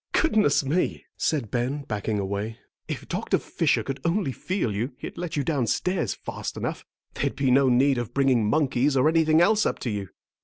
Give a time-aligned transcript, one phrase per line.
[0.13, 2.57] "Goodness me," said Ben, backing away,
[2.87, 6.83] "if Doctor Fisher could only feel you he'd let you downstairs fast enough.
[7.13, 10.09] There'd be no need of bringing monkeys or anything else up to you."